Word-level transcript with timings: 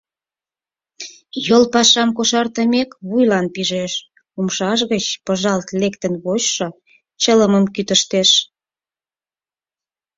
Йол 1.47 1.63
пашам 1.73 2.09
кошартымек, 2.17 2.89
вуйлан 3.07 3.45
пижеш: 3.53 3.93
умшаж 4.37 4.79
гыч 4.91 5.05
пыжалт 5.25 5.67
лектын 5.81 6.13
вочшо 6.23 6.67
чылымым 7.21 7.65
кӱтыштеш. 7.75 8.29